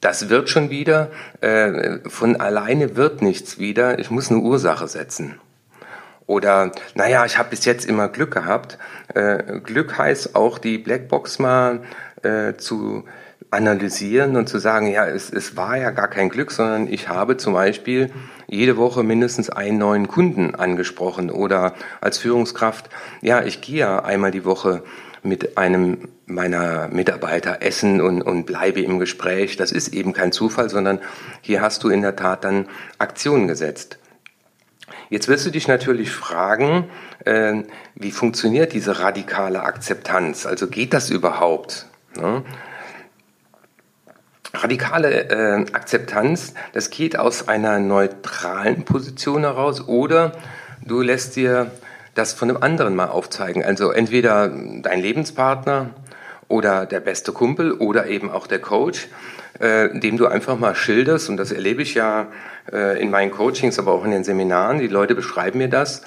das 0.00 0.28
wird 0.28 0.48
schon 0.48 0.70
wieder, 0.70 1.10
äh, 1.40 1.98
von 2.08 2.36
alleine 2.36 2.96
wird 2.96 3.22
nichts 3.22 3.58
wieder, 3.58 3.98
ich 3.98 4.10
muss 4.10 4.30
eine 4.30 4.40
Ursache 4.40 4.88
setzen. 4.88 5.40
Oder, 6.26 6.72
naja, 6.94 7.24
ich 7.24 7.38
habe 7.38 7.50
bis 7.50 7.64
jetzt 7.64 7.86
immer 7.86 8.08
Glück 8.08 8.32
gehabt. 8.32 8.78
Äh, 9.14 9.60
Glück 9.60 9.96
heißt 9.96 10.36
auch 10.36 10.58
die 10.58 10.76
Blackbox 10.76 11.38
mal 11.38 11.80
äh, 12.22 12.54
zu 12.54 13.04
analysieren 13.50 14.36
und 14.36 14.46
zu 14.46 14.58
sagen, 14.58 14.88
ja, 14.88 15.06
es, 15.06 15.30
es 15.30 15.56
war 15.56 15.78
ja 15.78 15.90
gar 15.90 16.08
kein 16.08 16.28
Glück, 16.28 16.52
sondern 16.52 16.86
ich 16.86 17.08
habe 17.08 17.38
zum 17.38 17.54
Beispiel 17.54 18.10
jede 18.46 18.76
Woche 18.76 19.02
mindestens 19.02 19.48
einen 19.48 19.78
neuen 19.78 20.06
Kunden 20.06 20.54
angesprochen 20.54 21.30
oder 21.30 21.74
als 22.02 22.18
Führungskraft, 22.18 22.90
ja, 23.22 23.42
ich 23.42 23.62
gehe 23.62 23.78
ja 23.78 24.04
einmal 24.04 24.30
die 24.30 24.44
Woche 24.44 24.82
mit 25.22 25.58
einem 25.58 26.08
meiner 26.26 26.88
Mitarbeiter 26.88 27.62
essen 27.62 28.00
und, 28.00 28.22
und 28.22 28.44
bleibe 28.44 28.80
im 28.80 28.98
Gespräch. 28.98 29.56
Das 29.56 29.72
ist 29.72 29.88
eben 29.94 30.12
kein 30.12 30.32
Zufall, 30.32 30.68
sondern 30.68 31.00
hier 31.40 31.60
hast 31.60 31.84
du 31.84 31.88
in 31.88 32.02
der 32.02 32.16
Tat 32.16 32.44
dann 32.44 32.66
Aktionen 32.98 33.48
gesetzt. 33.48 33.98
Jetzt 35.10 35.28
wirst 35.28 35.46
du 35.46 35.50
dich 35.50 35.68
natürlich 35.68 36.10
fragen, 36.10 36.88
äh, 37.24 37.62
wie 37.94 38.10
funktioniert 38.10 38.72
diese 38.72 39.00
radikale 39.00 39.62
Akzeptanz? 39.62 40.44
Also 40.44 40.68
geht 40.68 40.92
das 40.92 41.10
überhaupt? 41.10 41.86
Ne? 42.16 42.42
Radikale 44.54 45.30
äh, 45.30 45.66
Akzeptanz, 45.72 46.54
das 46.72 46.90
geht 46.90 47.18
aus 47.18 47.48
einer 47.48 47.78
neutralen 47.78 48.84
Position 48.84 49.42
heraus 49.42 49.86
oder 49.86 50.32
du 50.84 51.00
lässt 51.00 51.36
dir 51.36 51.70
das 52.18 52.32
von 52.32 52.50
einem 52.50 52.62
anderen 52.62 52.96
mal 52.96 53.06
aufzeigen. 53.06 53.64
Also 53.64 53.90
entweder 53.90 54.48
dein 54.48 55.00
Lebenspartner 55.00 55.90
oder 56.48 56.86
der 56.86 57.00
beste 57.00 57.32
Kumpel 57.32 57.72
oder 57.72 58.06
eben 58.06 58.30
auch 58.30 58.46
der 58.46 58.58
Coach, 58.58 59.08
äh, 59.60 59.98
dem 59.98 60.16
du 60.16 60.26
einfach 60.26 60.58
mal 60.58 60.74
schilderst, 60.74 61.28
und 61.28 61.36
das 61.36 61.52
erlebe 61.52 61.82
ich 61.82 61.94
ja 61.94 62.26
äh, 62.72 63.00
in 63.00 63.10
meinen 63.10 63.30
Coachings, 63.30 63.78
aber 63.78 63.92
auch 63.92 64.04
in 64.04 64.10
den 64.10 64.24
Seminaren, 64.24 64.78
die 64.78 64.88
Leute 64.88 65.14
beschreiben 65.14 65.58
mir 65.58 65.68
das, 65.68 66.02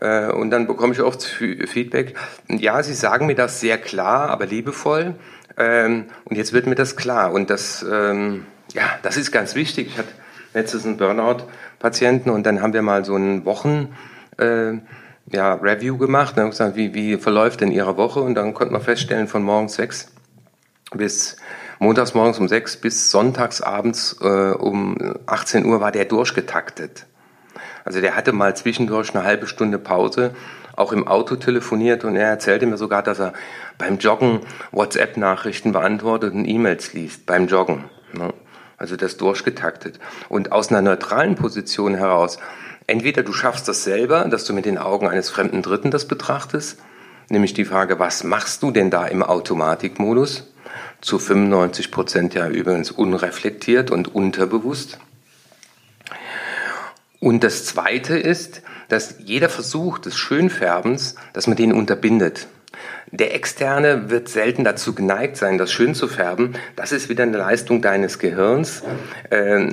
äh, 0.00 0.26
und 0.26 0.50
dann 0.50 0.66
bekomme 0.66 0.92
ich 0.92 1.00
oft 1.00 1.22
Feedback, 1.22 2.16
ja, 2.48 2.82
sie 2.82 2.94
sagen 2.94 3.26
mir 3.26 3.36
das 3.36 3.60
sehr 3.60 3.78
klar, 3.78 4.30
aber 4.30 4.46
liebevoll, 4.46 5.14
ähm, 5.56 6.06
und 6.24 6.36
jetzt 6.36 6.52
wird 6.52 6.66
mir 6.66 6.74
das 6.74 6.96
klar, 6.96 7.32
und 7.32 7.50
das, 7.50 7.84
ähm, 7.90 8.46
ja, 8.72 8.82
das 9.02 9.16
ist 9.16 9.30
ganz 9.30 9.54
wichtig. 9.54 9.88
Ich 9.88 9.98
hatte 9.98 10.08
letztens 10.52 10.84
einen 10.84 10.96
Burnout-Patienten 10.96 12.30
und 12.30 12.44
dann 12.44 12.60
haben 12.60 12.72
wir 12.72 12.82
mal 12.82 13.04
so 13.04 13.14
einen 13.14 13.44
Wochen, 13.44 13.94
äh, 14.38 14.78
ja, 15.32 15.54
Review 15.54 15.96
gemacht 15.98 16.36
und 16.38 16.50
gesagt, 16.50 16.76
wie, 16.76 16.94
wie 16.94 17.16
verläuft 17.16 17.60
denn 17.60 17.70
Ihre 17.70 17.96
Woche? 17.96 18.20
Und 18.20 18.34
dann 18.34 18.54
konnten 18.54 18.74
wir 18.74 18.80
feststellen, 18.80 19.28
von 19.28 19.42
morgens 19.42 19.74
sechs 19.74 20.12
bis 20.92 21.36
Montags 21.78 22.14
morgens 22.14 22.38
um 22.38 22.48
sechs 22.48 22.76
bis 22.76 23.10
sonntags 23.10 23.60
abends 23.60 24.16
äh, 24.20 24.52
um 24.52 24.96
18 25.26 25.66
Uhr 25.66 25.80
war 25.80 25.92
der 25.92 26.04
durchgetaktet. 26.04 27.06
Also 27.84 28.00
der 28.00 28.16
hatte 28.16 28.32
mal 28.32 28.56
zwischendurch 28.56 29.14
eine 29.14 29.24
halbe 29.24 29.46
Stunde 29.46 29.78
Pause, 29.78 30.34
auch 30.76 30.92
im 30.92 31.06
Auto 31.06 31.36
telefoniert 31.36 32.04
und 32.04 32.16
er 32.16 32.28
erzählte 32.28 32.66
mir 32.66 32.76
sogar, 32.76 33.02
dass 33.02 33.20
er 33.20 33.32
beim 33.76 33.98
Joggen 33.98 34.40
WhatsApp-Nachrichten 34.72 35.72
beantwortet 35.72 36.32
und 36.32 36.46
E-Mails 36.46 36.94
liest, 36.94 37.26
beim 37.26 37.46
Joggen. 37.46 37.84
Ne? 38.12 38.32
Also 38.76 38.96
das 38.96 39.16
durchgetaktet. 39.16 40.00
Und 40.28 40.52
aus 40.52 40.70
einer 40.70 40.82
neutralen 40.82 41.36
Position 41.36 41.94
heraus, 41.94 42.38
entweder 42.86 43.22
du 43.22 43.32
schaffst 43.32 43.68
das 43.68 43.84
selber, 43.84 44.24
dass 44.24 44.44
du 44.44 44.52
mit 44.52 44.64
den 44.64 44.78
Augen 44.78 45.08
eines 45.08 45.30
fremden 45.30 45.62
Dritten 45.62 45.90
das 45.90 46.06
betrachtest, 46.06 46.78
nämlich 47.28 47.54
die 47.54 47.64
Frage, 47.64 47.98
was 47.98 48.24
machst 48.24 48.62
du 48.62 48.70
denn 48.70 48.90
da 48.90 49.06
im 49.06 49.22
Automatikmodus? 49.22 50.52
Zu 51.00 51.18
95 51.18 51.90
Prozent 51.90 52.34
ja 52.34 52.48
übrigens 52.48 52.90
unreflektiert 52.90 53.90
und 53.90 54.14
unterbewusst. 54.14 54.98
Und 57.20 57.44
das 57.44 57.64
Zweite 57.64 58.18
ist, 58.18 58.62
dass 58.88 59.16
jeder 59.24 59.48
Versuch 59.48 59.98
des 59.98 60.16
Schönfärbens, 60.16 61.14
dass 61.32 61.46
man 61.46 61.56
den 61.56 61.72
unterbindet. 61.72 62.48
Der 63.10 63.34
Externe 63.34 64.10
wird 64.10 64.28
selten 64.28 64.64
dazu 64.64 64.94
geneigt 64.94 65.36
sein, 65.36 65.58
das 65.58 65.72
schön 65.72 65.94
zu 65.94 66.08
färben. 66.08 66.54
Das 66.76 66.92
ist 66.92 67.08
wieder 67.08 67.22
eine 67.22 67.36
Leistung 67.36 67.82
deines 67.82 68.18
Gehirns, 68.18 68.82
äh, 69.30 69.66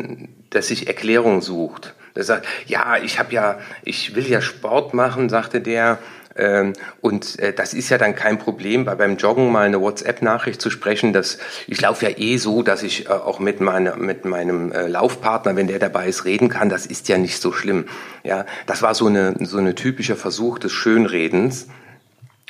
das 0.49 0.67
sich 0.67 0.87
Erklärung 0.87 1.41
sucht. 1.41 1.95
Der 2.15 2.23
sagt, 2.23 2.45
ja, 2.65 2.97
ich 3.01 3.19
habe 3.19 3.33
ja, 3.33 3.59
ich 3.83 4.15
will 4.15 4.27
ja 4.27 4.41
Sport 4.41 4.93
machen, 4.93 5.29
sagte 5.29 5.61
der, 5.61 5.99
ähm, 6.35 6.73
und 7.01 7.39
äh, 7.39 7.53
das 7.53 7.73
ist 7.73 7.89
ja 7.89 7.97
dann 7.97 8.15
kein 8.15 8.39
Problem, 8.39 8.85
weil 8.85 8.95
beim 8.95 9.17
Joggen 9.17 9.51
mal 9.51 9.65
eine 9.65 9.81
WhatsApp-Nachricht 9.81 10.61
zu 10.61 10.69
sprechen, 10.69 11.13
dass 11.13 11.37
ich 11.67 11.81
laufe 11.81 12.05
ja 12.05 12.17
eh 12.17 12.37
so, 12.37 12.63
dass 12.63 12.83
ich 12.83 13.07
äh, 13.07 13.09
auch 13.09 13.39
mit, 13.39 13.59
meine, 13.59 13.95
mit 13.97 14.23
meinem 14.25 14.71
äh, 14.71 14.87
Laufpartner, 14.87 15.55
wenn 15.55 15.67
der 15.67 15.79
dabei 15.79 16.07
ist, 16.07 16.25
reden 16.25 16.49
kann. 16.49 16.69
Das 16.69 16.85
ist 16.85 17.09
ja 17.09 17.17
nicht 17.17 17.41
so 17.41 17.51
schlimm. 17.51 17.85
Ja, 18.23 18.45
das 18.65 18.81
war 18.81 18.95
so 18.95 19.07
eine 19.07 19.35
so 19.41 19.57
eine 19.57 19.75
typischer 19.75 20.15
Versuch 20.15 20.57
des 20.57 20.71
Schönredens, 20.71 21.67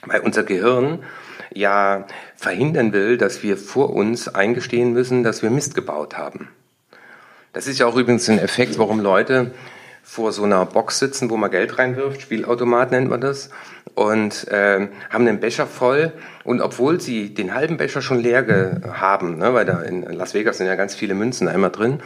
weil 0.06 0.22
unser 0.22 0.44
Gehirn 0.44 1.04
ja 1.54 2.06
verhindern 2.36 2.94
will, 2.94 3.18
dass 3.18 3.44
wir 3.44 3.58
vor 3.58 3.92
uns 3.92 4.28
eingestehen 4.28 4.94
müssen, 4.94 5.24
dass 5.24 5.42
wir 5.42 5.50
Mist 5.50 5.76
gebaut 5.76 6.18
haben. 6.18 6.50
Das 7.54 7.68
ist 7.68 7.80
ja 7.80 7.86
auch 7.86 7.98
übrigens 7.98 8.30
ein 8.30 8.40
Effekt, 8.40 8.80
warum 8.80 9.00
Leute 9.02 9.52
vor 10.04 10.32
so 10.32 10.44
einer 10.44 10.66
Box 10.66 11.00
sitzen, 11.00 11.30
wo 11.30 11.38
man 11.38 11.52
Geld 11.52 11.78
reinwirft, 11.78 12.22
Spielautomat 12.22 12.92
nennt 12.92 13.10
man 13.10 13.22
das, 13.22 13.50
und 13.94 14.48
äh, 14.48 14.88
haben 15.10 15.26
den 15.26 15.40
Becher 15.40 15.68
voll. 15.68 16.14
Und 16.44 16.62
obwohl 16.62 17.00
sie 17.00 17.34
den 17.34 17.54
halben 17.54 17.78
Becher 17.78 18.02
schon 18.02 18.20
leer 18.20 18.82
haben, 18.94 19.38
ne, 19.38 19.54
weil 19.54 19.66
da 19.66 19.82
in 19.82 20.04
Las 20.04 20.34
Vegas 20.34 20.58
sind 20.58 20.68
ja 20.68 20.76
ganz 20.76 20.96
viele 20.96 21.14
Münzen 21.14 21.48
einmal 21.48 21.72
drin, 21.72 22.02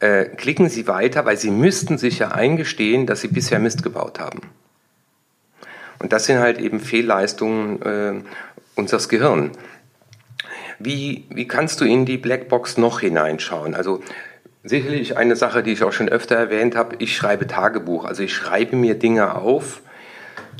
äh, 0.00 0.24
klicken 0.24 0.68
sie 0.68 0.86
weiter, 0.86 1.24
weil 1.24 1.36
sie 1.36 1.50
müssten 1.50 1.98
sich 1.98 2.18
ja 2.18 2.28
eingestehen, 2.28 3.06
dass 3.06 3.20
sie 3.20 3.28
bisher 3.28 3.58
Mist 3.58 3.82
gebaut 3.82 4.20
haben. 4.20 4.40
Und 6.00 6.12
das 6.12 6.26
sind 6.26 6.40
halt 6.40 6.58
eben 6.58 6.80
Fehlleistungen 6.80 7.82
äh, 7.82 8.22
unseres 8.74 9.08
Gehirns. 9.08 9.56
Wie, 10.80 11.26
wie 11.30 11.46
kannst 11.46 11.80
du 11.80 11.84
in 11.84 12.06
die 12.06 12.16
Blackbox 12.16 12.78
noch 12.78 13.00
hineinschauen? 13.00 13.74
Also 13.74 14.00
Sicherlich 14.62 15.16
eine 15.16 15.36
Sache, 15.36 15.62
die 15.62 15.72
ich 15.72 15.82
auch 15.82 15.92
schon 15.92 16.10
öfter 16.10 16.36
erwähnt 16.36 16.76
habe, 16.76 16.96
ich 16.98 17.16
schreibe 17.16 17.46
Tagebuch. 17.46 18.04
Also 18.04 18.22
ich 18.22 18.34
schreibe 18.34 18.76
mir 18.76 18.94
Dinge 18.94 19.36
auf 19.36 19.80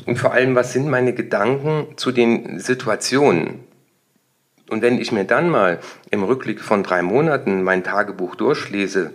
und 0.07 0.17
vor 0.17 0.33
allem, 0.33 0.55
was 0.55 0.73
sind 0.73 0.89
meine 0.89 1.13
Gedanken 1.13 1.85
zu 1.97 2.11
den 2.11 2.59
Situationen. 2.59 3.59
Und 4.69 4.81
wenn 4.81 4.99
ich 4.99 5.11
mir 5.11 5.25
dann 5.25 5.49
mal 5.49 5.79
im 6.09 6.23
Rückblick 6.23 6.61
von 6.61 6.81
drei 6.81 7.03
Monaten 7.03 7.61
mein 7.61 7.83
Tagebuch 7.83 8.33
durchlese 8.33 9.13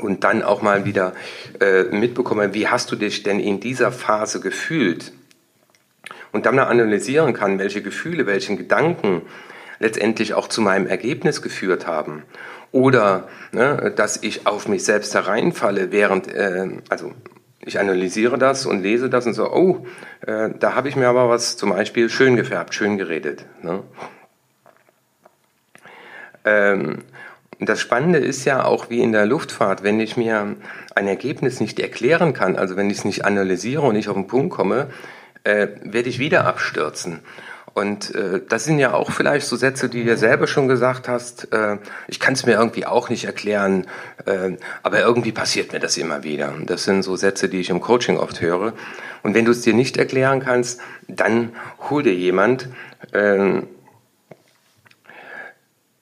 und 0.00 0.24
dann 0.24 0.42
auch 0.42 0.60
mal 0.60 0.84
wieder 0.84 1.12
äh, 1.60 1.84
mitbekomme, 1.84 2.52
wie 2.52 2.66
hast 2.66 2.90
du 2.90 2.96
dich 2.96 3.22
denn 3.22 3.38
in 3.38 3.60
dieser 3.60 3.92
Phase 3.92 4.40
gefühlt 4.40 5.12
und 6.34 6.46
dann 6.46 6.58
analysieren 6.58 7.32
kann, 7.32 7.60
welche 7.60 7.80
Gefühle, 7.80 8.26
welchen 8.26 8.56
Gedanken 8.56 9.22
letztendlich 9.78 10.34
auch 10.34 10.48
zu 10.48 10.60
meinem 10.62 10.88
Ergebnis 10.88 11.42
geführt 11.42 11.86
haben 11.86 12.24
oder 12.72 13.28
ne, 13.52 13.92
dass 13.94 14.20
ich 14.20 14.46
auf 14.46 14.66
mich 14.66 14.84
selbst 14.84 15.14
hereinfalle, 15.14 15.92
während, 15.92 16.26
äh, 16.34 16.68
also 16.88 17.12
ich 17.60 17.78
analysiere 17.78 18.36
das 18.36 18.66
und 18.66 18.82
lese 18.82 19.08
das 19.08 19.26
und 19.26 19.34
so, 19.34 19.48
oh, 19.52 19.86
äh, 20.26 20.50
da 20.58 20.74
habe 20.74 20.88
ich 20.88 20.96
mir 20.96 21.06
aber 21.06 21.28
was 21.28 21.56
zum 21.56 21.70
Beispiel 21.70 22.10
schön 22.10 22.34
gefärbt, 22.34 22.74
schön 22.74 22.98
geredet. 22.98 23.46
Ne? 23.62 23.84
Ähm, 26.44 27.04
das 27.60 27.80
Spannende 27.80 28.18
ist 28.18 28.44
ja 28.44 28.64
auch 28.64 28.90
wie 28.90 29.00
in 29.00 29.12
der 29.12 29.24
Luftfahrt, 29.24 29.84
wenn 29.84 30.00
ich 30.00 30.16
mir 30.16 30.56
ein 30.96 31.06
Ergebnis 31.06 31.60
nicht 31.60 31.78
erklären 31.78 32.32
kann, 32.32 32.56
also 32.56 32.76
wenn 32.76 32.90
ich 32.90 32.98
es 32.98 33.04
nicht 33.04 33.24
analysiere 33.24 33.82
und 33.82 33.94
nicht 33.94 34.08
auf 34.08 34.16
den 34.16 34.26
Punkt 34.26 34.52
komme, 34.52 34.88
äh, 35.44 35.68
werde 35.82 36.08
ich 36.08 36.18
wieder 36.18 36.46
abstürzen. 36.46 37.20
Und 37.74 38.14
äh, 38.14 38.40
das 38.48 38.64
sind 38.64 38.78
ja 38.78 38.94
auch 38.94 39.10
vielleicht 39.10 39.46
so 39.46 39.56
Sätze, 39.56 39.88
die 39.88 40.04
du 40.04 40.16
selber 40.16 40.46
schon 40.46 40.68
gesagt 40.68 41.08
hast. 41.08 41.52
Äh, 41.52 41.78
ich 42.06 42.20
kann 42.20 42.34
es 42.34 42.46
mir 42.46 42.52
irgendwie 42.52 42.86
auch 42.86 43.08
nicht 43.08 43.24
erklären, 43.24 43.86
äh, 44.26 44.52
aber 44.84 45.00
irgendwie 45.00 45.32
passiert 45.32 45.72
mir 45.72 45.80
das 45.80 45.96
immer 45.96 46.22
wieder. 46.22 46.52
Das 46.66 46.84
sind 46.84 47.02
so 47.02 47.16
Sätze, 47.16 47.48
die 47.48 47.60
ich 47.60 47.70
im 47.70 47.80
Coaching 47.80 48.16
oft 48.16 48.40
höre. 48.40 48.74
Und 49.24 49.34
wenn 49.34 49.44
du 49.44 49.50
es 49.50 49.62
dir 49.62 49.74
nicht 49.74 49.96
erklären 49.96 50.40
kannst, 50.40 50.80
dann 51.08 51.52
hol 51.90 52.04
dir 52.04 52.14
jemand, 52.14 52.68
äh, 53.12 53.62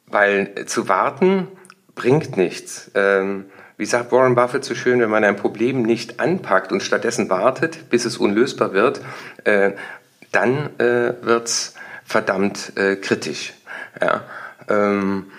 weil 0.07 0.67
zu 0.67 0.89
warten 0.89 1.49
bringt 1.95 2.37
nichts. 2.37 2.91
Ähm, 2.95 3.47
wie 3.83 3.87
sagt 3.87 4.13
Warren 4.13 4.37
Buffett 4.37 4.65
so 4.65 4.77
schön, 4.77 5.01
wenn 5.01 5.11
man 5.11 5.25
ein 5.25 5.35
Problem 5.35 5.83
nicht 5.83 6.21
anpackt 6.21 6.71
und 6.71 6.85
stattdessen 6.85 7.29
wartet, 7.31 7.91
bis 7.91 8.05
es 8.05 8.17
unlösbar 8.17 8.75
wird, 8.75 9.01
äh, 9.43 9.73
dann 10.31 10.71
äh, 10.79 11.15
wird's 11.21 11.75
verdammt 12.05 12.75
äh, 12.77 12.95
kritisch. 12.95 13.55
Ja. 14.01 14.21
Ähm, 14.69 15.33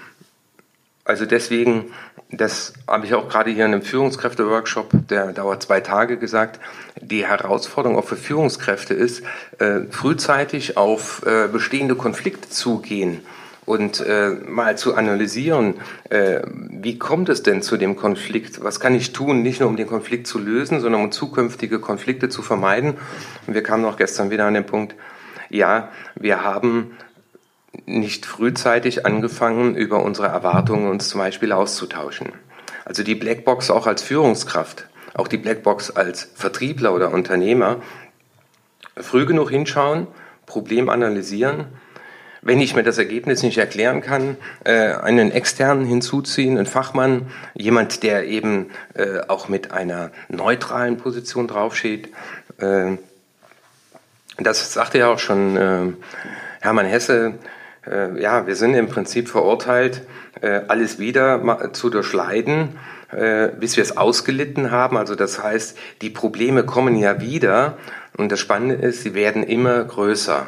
also 1.05 1.25
deswegen, 1.25 1.93
das 2.31 2.73
habe 2.85 3.05
ich 3.05 3.13
auch 3.13 3.29
gerade 3.29 3.49
hier 3.49 3.63
in 3.63 3.71
einem 3.71 3.81
Führungskräfte-Workshop, 3.81 4.89
der 5.07 5.31
dauert 5.31 5.63
zwei 5.63 5.79
Tage 5.79 6.17
gesagt, 6.17 6.59
die 6.99 7.25
Herausforderung 7.25 7.97
auch 7.97 8.03
für 8.03 8.17
Führungskräfte 8.17 8.93
ist, 8.93 9.23
äh, 9.59 9.83
frühzeitig 9.89 10.75
auf 10.75 11.25
äh, 11.25 11.47
bestehende 11.47 11.95
Konflikte 11.95 12.49
zugehen 12.49 13.21
und 13.65 14.01
äh, 14.01 14.29
mal 14.29 14.77
zu 14.77 14.95
analysieren, 14.95 15.75
äh, 16.09 16.41
wie 16.47 16.97
kommt 16.97 17.29
es 17.29 17.43
denn 17.43 17.61
zu 17.61 17.77
dem 17.77 17.95
Konflikt? 17.95 18.63
Was 18.63 18.79
kann 18.79 18.95
ich 18.95 19.13
tun, 19.13 19.41
nicht 19.41 19.59
nur 19.59 19.69
um 19.69 19.77
den 19.77 19.87
Konflikt 19.87 20.27
zu 20.27 20.39
lösen, 20.39 20.81
sondern 20.81 21.01
um 21.01 21.11
zukünftige 21.11 21.79
Konflikte 21.79 22.29
zu 22.29 22.41
vermeiden? 22.41 22.95
Und 23.47 23.53
wir 23.53 23.63
kamen 23.63 23.85
auch 23.85 23.97
gestern 23.97 24.29
wieder 24.31 24.45
an 24.45 24.53
den 24.53 24.65
Punkt, 24.65 24.95
ja, 25.49 25.89
wir 26.15 26.43
haben 26.43 26.97
nicht 27.85 28.25
frühzeitig 28.25 29.05
angefangen, 29.05 29.75
über 29.75 30.03
unsere 30.03 30.27
Erwartungen 30.27 30.89
uns 30.89 31.09
zum 31.09 31.19
Beispiel 31.19 31.51
auszutauschen. 31.51 32.33
Also 32.85 33.03
die 33.03 33.15
Blackbox 33.15 33.71
auch 33.71 33.87
als 33.87 34.01
Führungskraft, 34.01 34.87
auch 35.13 35.27
die 35.27 35.37
Blackbox 35.37 35.91
als 35.91 36.29
Vertriebler 36.35 36.93
oder 36.93 37.11
Unternehmer, 37.11 37.81
früh 38.97 39.25
genug 39.25 39.49
hinschauen, 39.49 40.07
Problem 40.45 40.89
analysieren, 40.89 41.67
wenn 42.43 42.59
ich 42.59 42.75
mir 42.75 42.83
das 42.83 42.97
Ergebnis 42.97 43.41
nicht 43.41 43.57
erklären 43.57 44.01
kann, 44.01 44.37
äh, 44.65 44.93
einen 44.93 45.31
externen 45.31 45.85
hinzuziehen, 45.85 46.57
einen 46.57 46.65
Fachmann, 46.65 47.27
jemand, 47.53 48.03
der 48.03 48.27
eben 48.27 48.69
äh, 48.93 49.21
auch 49.27 49.47
mit 49.47 49.71
einer 49.71 50.11
neutralen 50.29 50.97
Position 50.97 51.47
draufsteht. 51.47 52.09
Äh, 52.57 52.97
das 54.37 54.73
sagte 54.73 54.97
ja 54.97 55.07
auch 55.07 55.19
schon 55.19 55.95
Hermann 56.59 56.87
Hesse. 56.87 57.35
Ja, 57.85 58.47
wir 58.47 58.55
sind 58.55 58.73
im 58.73 58.87
Prinzip 58.87 59.29
verurteilt, 59.29 60.01
alles 60.41 60.97
wieder 60.97 61.69
zu 61.73 61.91
durchleiden, 61.91 62.69
bis 63.59 63.77
wir 63.77 63.83
es 63.83 63.95
ausgelitten 63.95 64.71
haben. 64.71 64.97
Also 64.97 65.13
das 65.13 65.43
heißt, 65.43 65.77
die 66.01 66.09
Probleme 66.09 66.63
kommen 66.63 66.95
ja 66.95 67.21
wieder 67.21 67.77
und 68.17 68.31
das 68.31 68.39
Spannende 68.39 68.73
ist, 68.73 69.03
sie 69.03 69.13
werden 69.13 69.43
immer 69.43 69.83
größer. 69.83 70.47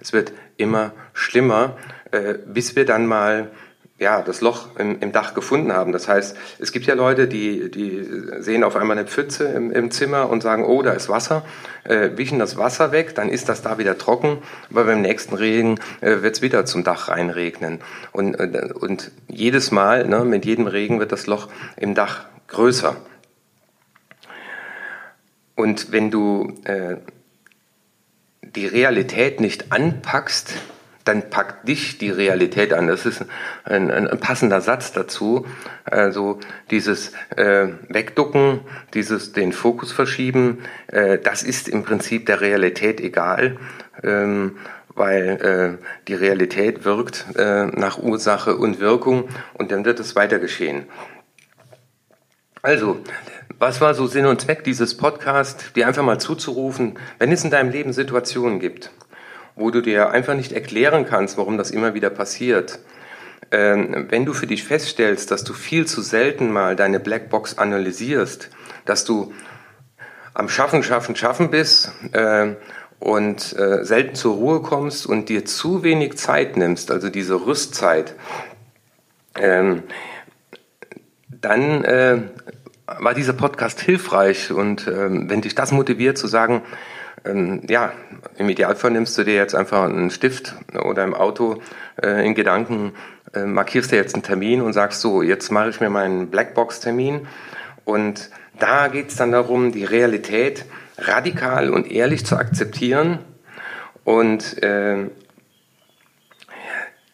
Es 0.00 0.14
wird 0.14 0.32
immer 0.62 0.92
schlimmer, 1.12 1.76
äh, 2.10 2.34
bis 2.46 2.76
wir 2.76 2.86
dann 2.86 3.06
mal 3.06 3.50
ja, 4.02 4.20
das 4.20 4.40
Loch 4.40 4.76
im, 4.78 5.00
im, 5.00 5.12
Dach 5.12 5.32
gefunden 5.32 5.72
haben. 5.72 5.92
Das 5.92 6.08
heißt, 6.08 6.36
es 6.58 6.72
gibt 6.72 6.86
ja 6.86 6.94
Leute, 6.94 7.28
die, 7.28 7.70
die 7.70 8.04
sehen 8.40 8.64
auf 8.64 8.74
einmal 8.74 8.98
eine 8.98 9.06
Pfütze 9.06 9.44
im, 9.44 9.70
im 9.70 9.92
Zimmer 9.92 10.28
und 10.28 10.42
sagen, 10.42 10.64
oh, 10.64 10.82
da 10.82 10.92
ist 10.92 11.08
Wasser, 11.08 11.44
äh, 11.84 12.10
wischen 12.16 12.40
das 12.40 12.56
Wasser 12.56 12.90
weg, 12.90 13.14
dann 13.14 13.28
ist 13.28 13.48
das 13.48 13.62
da 13.62 13.78
wieder 13.78 13.96
trocken, 13.96 14.38
aber 14.70 14.84
beim 14.84 15.02
nächsten 15.02 15.36
Regen 15.36 15.78
äh, 16.00 16.22
wird 16.22 16.34
es 16.34 16.42
wieder 16.42 16.64
zum 16.66 16.82
Dach 16.82 17.08
reinregnen. 17.08 17.80
Und, 18.10 18.34
äh, 18.34 18.70
und 18.74 19.12
jedes 19.28 19.70
Mal, 19.70 20.06
ne, 20.08 20.24
mit 20.24 20.44
jedem 20.44 20.66
Regen 20.66 20.98
wird 20.98 21.12
das 21.12 21.28
Loch 21.28 21.48
im 21.76 21.94
Dach 21.94 22.26
größer. 22.48 22.96
Und 25.54 25.92
wenn 25.92 26.10
du 26.10 26.54
äh, 26.64 26.96
die 28.56 28.66
Realität 28.66 29.40
nicht 29.40 29.72
anpackst, 29.72 30.54
dann 31.04 31.30
packt 31.30 31.66
dich 31.66 31.98
die 31.98 32.10
Realität 32.10 32.72
an. 32.72 32.86
Das 32.86 33.06
ist 33.06 33.24
ein, 33.64 33.90
ein, 33.90 34.06
ein 34.06 34.20
passender 34.20 34.60
Satz 34.60 34.92
dazu. 34.92 35.46
Also 35.84 36.38
dieses 36.70 37.12
äh, 37.36 37.68
Wegducken, 37.88 38.60
dieses 38.94 39.32
den 39.32 39.52
Fokus 39.52 39.90
verschieben, 39.90 40.58
äh, 40.86 41.18
das 41.18 41.42
ist 41.42 41.68
im 41.68 41.82
Prinzip 41.82 42.26
der 42.26 42.40
Realität 42.40 43.00
egal. 43.00 43.56
Ähm, 44.02 44.56
weil 44.94 45.78
äh, 45.80 45.84
die 46.06 46.14
Realität 46.14 46.84
wirkt 46.84 47.24
äh, 47.36 47.66
nach 47.66 47.98
Ursache 47.98 48.56
und 48.56 48.78
Wirkung 48.78 49.28
und 49.54 49.72
dann 49.72 49.84
wird 49.84 50.00
es 50.00 50.16
weiter 50.16 50.38
geschehen. 50.38 50.86
Also, 52.64 53.00
was 53.58 53.80
war 53.80 53.92
so 53.92 54.06
Sinn 54.06 54.24
und 54.24 54.40
Zweck 54.40 54.62
dieses 54.62 54.96
Podcasts, 54.96 55.72
dir 55.72 55.88
einfach 55.88 56.04
mal 56.04 56.20
zuzurufen, 56.20 56.96
wenn 57.18 57.32
es 57.32 57.42
in 57.42 57.50
deinem 57.50 57.70
Leben 57.72 57.92
Situationen 57.92 58.60
gibt, 58.60 58.92
wo 59.56 59.72
du 59.72 59.80
dir 59.80 60.10
einfach 60.10 60.34
nicht 60.34 60.52
erklären 60.52 61.04
kannst, 61.04 61.36
warum 61.38 61.58
das 61.58 61.72
immer 61.72 61.94
wieder 61.94 62.08
passiert, 62.08 62.78
ähm, 63.50 64.06
wenn 64.10 64.24
du 64.24 64.32
für 64.32 64.46
dich 64.46 64.62
feststellst, 64.62 65.32
dass 65.32 65.42
du 65.42 65.54
viel 65.54 65.88
zu 65.88 66.02
selten 66.02 66.52
mal 66.52 66.76
deine 66.76 67.00
Blackbox 67.00 67.58
analysierst, 67.58 68.48
dass 68.84 69.04
du 69.04 69.32
am 70.32 70.48
Schaffen, 70.48 70.84
Schaffen, 70.84 71.16
Schaffen 71.16 71.50
bist 71.50 71.90
äh, 72.12 72.54
und 73.00 73.58
äh, 73.58 73.84
selten 73.84 74.14
zur 74.14 74.36
Ruhe 74.36 74.62
kommst 74.62 75.04
und 75.04 75.28
dir 75.30 75.44
zu 75.44 75.82
wenig 75.82 76.16
Zeit 76.16 76.56
nimmst, 76.56 76.92
also 76.92 77.10
diese 77.10 77.44
Rüstzeit, 77.44 78.14
ähm, 79.36 79.82
dann 81.42 81.84
äh, 81.84 82.22
war 82.86 83.14
dieser 83.14 83.34
Podcast 83.34 83.80
hilfreich 83.80 84.50
und 84.50 84.88
ähm, 84.88 85.28
wenn 85.28 85.42
dich 85.42 85.54
das 85.54 85.72
motiviert 85.72 86.16
zu 86.16 86.26
sagen, 86.26 86.62
ähm, 87.24 87.62
ja, 87.68 87.92
im 88.38 88.48
Idealfall 88.48 88.90
nimmst 88.90 89.16
du 89.18 89.24
dir 89.24 89.34
jetzt 89.34 89.54
einfach 89.54 89.84
einen 89.84 90.10
Stift 90.10 90.54
oder 90.82 91.04
im 91.04 91.14
Auto 91.14 91.60
äh, 92.02 92.26
in 92.26 92.34
Gedanken, 92.34 92.92
äh, 93.34 93.44
markierst 93.44 93.92
dir 93.92 93.96
jetzt 93.96 94.14
einen 94.14 94.22
Termin 94.22 94.60
und 94.62 94.72
sagst 94.72 95.00
so, 95.00 95.22
jetzt 95.22 95.50
mache 95.50 95.68
ich 95.68 95.80
mir 95.80 95.90
meinen 95.90 96.28
Blackbox-Termin. 96.28 97.26
Und 97.84 98.30
da 98.58 98.88
geht 98.88 99.10
es 99.10 99.16
dann 99.16 99.32
darum, 99.32 99.72
die 99.72 99.84
Realität 99.84 100.64
radikal 100.98 101.70
und 101.70 101.90
ehrlich 101.90 102.26
zu 102.26 102.36
akzeptieren 102.36 103.18
und 104.04 104.62
äh, 104.62 105.08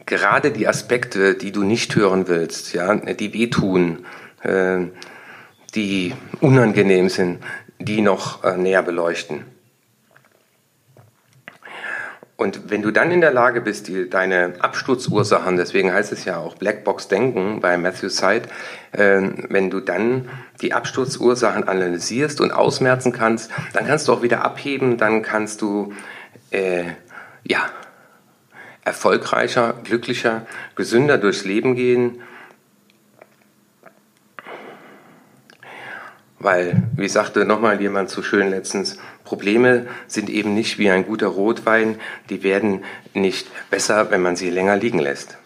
gerade 0.08 0.50
die 0.50 0.66
Aspekte, 0.66 1.34
die 1.34 1.52
du 1.52 1.62
nicht 1.62 1.94
hören 1.94 2.26
willst, 2.26 2.72
ja, 2.72 2.94
die 2.94 3.32
wehtun, 3.34 4.06
äh, 4.42 4.78
die 5.74 6.14
unangenehm 6.40 7.08
sind, 7.08 7.38
die 7.78 8.00
noch 8.00 8.42
äh, 8.42 8.56
näher 8.56 8.82
beleuchten. 8.82 9.44
Und 12.36 12.70
wenn 12.70 12.82
du 12.82 12.92
dann 12.92 13.10
in 13.10 13.20
der 13.20 13.32
Lage 13.32 13.60
bist, 13.60 13.88
die, 13.88 14.08
deine 14.08 14.54
Absturzursachen, 14.60 15.56
deswegen 15.56 15.92
heißt 15.92 16.12
es 16.12 16.24
ja 16.24 16.38
auch 16.38 16.54
Blackbox-Denken 16.54 17.60
bei 17.60 17.76
Matthew 17.76 18.08
Syed, 18.08 18.44
äh, 18.92 19.20
wenn 19.48 19.70
du 19.70 19.80
dann 19.80 20.28
die 20.62 20.72
Absturzursachen 20.72 21.68
analysierst 21.68 22.40
und 22.40 22.52
ausmerzen 22.52 23.12
kannst, 23.12 23.50
dann 23.74 23.86
kannst 23.86 24.08
du 24.08 24.12
auch 24.12 24.22
wieder 24.22 24.44
abheben, 24.44 24.96
dann 24.96 25.22
kannst 25.22 25.60
du 25.60 25.92
äh, 26.50 26.84
ja 27.44 27.68
erfolgreicher, 28.88 29.74
glücklicher, 29.84 30.46
gesünder 30.74 31.18
durchs 31.18 31.44
Leben 31.44 31.76
gehen. 31.76 32.22
Weil, 36.38 36.84
wie 36.96 37.08
sagte 37.08 37.44
nochmal 37.44 37.82
jemand 37.82 38.08
so 38.08 38.22
schön 38.22 38.48
letztens, 38.48 38.96
Probleme 39.24 39.88
sind 40.06 40.30
eben 40.30 40.54
nicht 40.54 40.78
wie 40.78 40.88
ein 40.88 41.04
guter 41.04 41.26
Rotwein, 41.26 42.00
die 42.30 42.42
werden 42.42 42.82
nicht 43.12 43.46
besser, 43.68 44.10
wenn 44.10 44.22
man 44.22 44.36
sie 44.36 44.48
länger 44.48 44.76
liegen 44.76 45.00
lässt. 45.00 45.36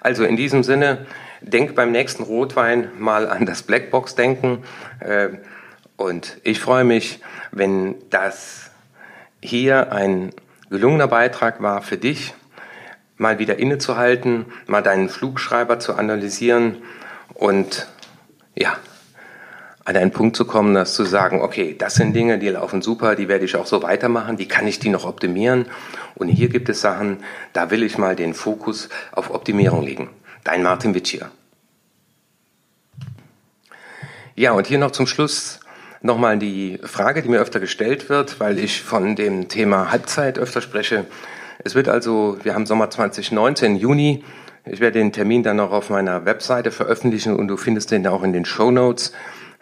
Also 0.00 0.24
in 0.24 0.36
diesem 0.36 0.64
Sinne, 0.64 1.06
denk 1.40 1.76
beim 1.76 1.92
nächsten 1.92 2.24
Rotwein 2.24 2.90
mal 2.98 3.28
an 3.28 3.46
das 3.46 3.62
Blackbox-Denken. 3.62 4.64
Äh, 4.98 5.28
und 5.96 6.38
ich 6.42 6.58
freue 6.58 6.82
mich, 6.82 7.20
wenn 7.52 7.94
das 8.10 8.72
hier 9.40 9.92
ein 9.92 10.32
gelungener 10.68 11.06
Beitrag 11.06 11.62
war 11.62 11.82
für 11.82 11.96
dich, 11.96 12.34
mal 13.22 13.38
wieder 13.38 13.58
innezuhalten, 13.58 14.46
mal 14.66 14.82
deinen 14.82 15.08
Flugschreiber 15.08 15.78
zu 15.78 15.94
analysieren 15.94 16.78
und 17.32 17.86
ja, 18.54 18.76
an 19.84 19.96
einen 19.96 20.10
Punkt 20.10 20.36
zu 20.36 20.44
kommen, 20.44 20.74
dass 20.74 20.94
zu 20.94 21.04
sagen, 21.04 21.40
okay, 21.40 21.74
das 21.76 21.94
sind 21.94 22.12
Dinge, 22.12 22.38
die 22.38 22.50
laufen 22.50 22.82
super, 22.82 23.16
die 23.16 23.28
werde 23.28 23.44
ich 23.44 23.56
auch 23.56 23.66
so 23.66 23.82
weitermachen, 23.82 24.36
die 24.36 24.46
kann 24.46 24.66
ich 24.66 24.78
die 24.78 24.90
noch 24.90 25.04
optimieren. 25.04 25.66
Und 26.14 26.28
hier 26.28 26.48
gibt 26.48 26.68
es 26.68 26.80
Sachen, 26.80 27.18
da 27.52 27.70
will 27.70 27.82
ich 27.82 27.96
mal 27.96 28.14
den 28.14 28.34
Fokus 28.34 28.88
auf 29.12 29.30
Optimierung 29.30 29.82
legen. 29.82 30.10
Dein 30.44 30.62
Martin 30.62 30.94
Witsch 30.94 31.12
hier. 31.12 31.30
Ja, 34.34 34.52
und 34.52 34.66
hier 34.66 34.78
noch 34.78 34.92
zum 34.92 35.06
Schluss 35.06 35.60
nochmal 36.00 36.38
die 36.38 36.78
Frage, 36.82 37.22
die 37.22 37.28
mir 37.28 37.40
öfter 37.40 37.60
gestellt 37.60 38.08
wird, 38.08 38.40
weil 38.40 38.58
ich 38.58 38.82
von 38.82 39.16
dem 39.16 39.48
Thema 39.48 39.90
Halbzeit 39.90 40.38
öfter 40.38 40.60
spreche. 40.60 41.06
Es 41.64 41.74
wird 41.74 41.88
also, 41.88 42.38
wir 42.42 42.54
haben 42.54 42.66
Sommer 42.66 42.90
2019, 42.90 43.76
Juni. 43.76 44.24
Ich 44.64 44.80
werde 44.80 44.98
den 44.98 45.12
Termin 45.12 45.42
dann 45.42 45.56
noch 45.56 45.70
auf 45.70 45.90
meiner 45.90 46.24
Webseite 46.24 46.70
veröffentlichen 46.70 47.34
und 47.34 47.48
du 47.48 47.56
findest 47.56 47.90
den 47.90 48.06
auch 48.06 48.22
in 48.22 48.32
den 48.32 48.44
Show 48.44 48.70
Notes. 48.70 49.12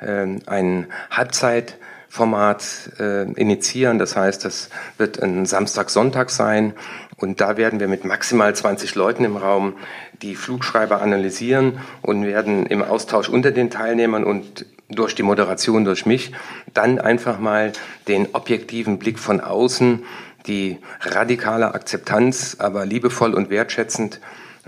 Ähm, 0.01 0.41
ein 0.47 0.87
Halbzeitformat 1.11 2.93
äh, 2.99 3.31
initiieren. 3.33 3.99
Das 3.99 4.17
heißt, 4.17 4.45
das 4.45 4.71
wird 4.97 5.23
ein 5.23 5.45
Samstag-Sonntag 5.45 6.31
sein 6.31 6.73
und 7.17 7.41
da 7.43 7.59
werden 7.59 7.81
wir 7.81 7.89
mit 7.89 8.05
maximal 8.05 8.55
20 8.55 8.95
Leuten 8.95 9.25
im 9.25 9.37
Raum 9.37 9.75
die 10.23 10.35
Flugschreiber 10.35 11.03
analysieren 11.03 11.81
und 12.01 12.25
werden 12.25 12.65
im 12.67 12.83
Austausch 12.83 13.29
unter 13.29 13.51
den 13.51 13.69
Teilnehmern 13.69 14.25
und 14.25 14.65
durch 14.89 15.15
die 15.15 15.23
Moderation 15.23 15.85
durch 15.85 16.07
mich 16.07 16.33
dann 16.75 16.99
einfach 16.99 17.39
mal 17.39 17.73
den 18.09 18.29
objektiven 18.33 18.99
Blick 18.99 19.19
von 19.19 19.41
außen, 19.41 20.03
die 20.47 20.79
radikale 21.01 21.75
Akzeptanz, 21.75 22.57
aber 22.59 22.87
liebevoll 22.87 23.35
und 23.35 23.51
wertschätzend 23.51 24.21